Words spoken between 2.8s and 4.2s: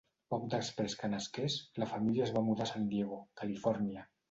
Diego, Califòrnia.